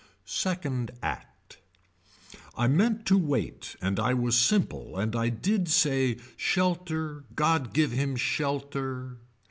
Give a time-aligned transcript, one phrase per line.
[0.25, 1.59] Second Act.
[2.57, 7.91] I meant to wait and I was simple and I did say shelter god give
[7.91, 9.19] him shelter.